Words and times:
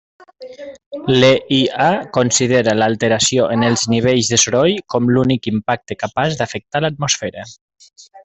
L'EIA 1.23 1.89
considera 2.17 2.73
l'alteració 2.79 3.45
en 3.57 3.67
els 3.69 3.83
nivells 3.95 4.33
de 4.33 4.41
soroll 4.45 4.81
com 4.95 5.13
l'únic 5.17 5.47
impacte 5.53 5.99
capaç 6.07 6.41
d'afectar 6.41 6.83
l'atmosfera. 6.89 7.47